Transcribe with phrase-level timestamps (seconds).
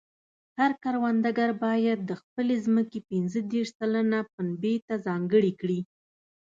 [0.59, 5.79] هر کروندګر باید د خپلې ځمکې پنځه دېرش سلنه پنبې ته ځانګړې کړي.